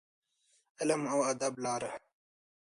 [0.03, 0.03] د
[0.79, 1.91] علم او ادب لاره.